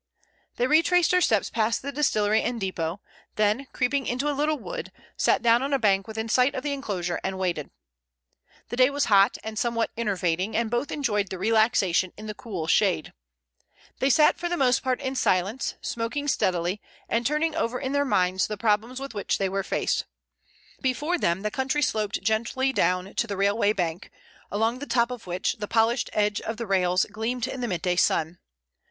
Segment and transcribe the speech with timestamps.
[0.55, 3.01] They retraced their steps past the distillery and depot,
[3.35, 6.73] then creeping into a little wood, sat down on a bank within sight of the
[6.73, 7.69] enclosure and waited.
[8.69, 12.65] The day was hot and somewhat enervating, and both enjoyed the relaxation in the cool
[12.65, 13.13] shade.
[13.99, 18.03] They sat for the most part in silence, smoking steadily, and turning over in their
[18.03, 20.05] minds the problems with which they were faced.
[20.81, 24.09] Before them the country sloped gently down to the railway bank,
[24.49, 27.95] along the top of which the polished edges of the rails gleamed in the midday
[27.97, 28.39] sun.